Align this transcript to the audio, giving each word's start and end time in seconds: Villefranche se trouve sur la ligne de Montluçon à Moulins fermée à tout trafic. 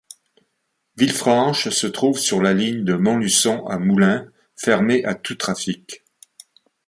Villefranche 0.97 1.69
se 1.69 1.85
trouve 1.85 2.17
sur 2.17 2.41
la 2.41 2.55
ligne 2.55 2.83
de 2.83 2.95
Montluçon 2.95 3.67
à 3.67 3.77
Moulins 3.77 4.27
fermée 4.55 5.05
à 5.05 5.13
tout 5.13 5.35
trafic. 5.35 6.03